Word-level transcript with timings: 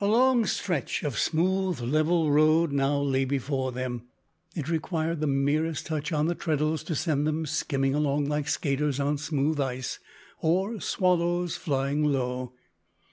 A 0.00 0.08
long 0.08 0.44
stretch 0.44 1.04
of 1.04 1.16
smooth 1.20 1.78
level 1.80 2.32
road 2.32 2.72
now 2.72 3.00
lay 3.00 3.24
before 3.24 3.70
them. 3.70 4.02
It 4.56 4.68
required 4.68 5.20
the 5.20 5.28
merest 5.28 5.86
touch 5.86 6.10
on 6.10 6.26
the 6.26 6.34
treadles 6.34 6.82
to 6.82 6.96
send 6.96 7.28
them 7.28 7.46
skimming 7.46 7.94
along 7.94 8.26
like 8.28 8.48
skaters 8.48 8.98
on 8.98 9.18
smooth 9.18 9.60
ice, 9.60 10.00
or 10.40 10.80
swallows 10.80 11.56
flying 11.56 12.02
low. 12.04 12.54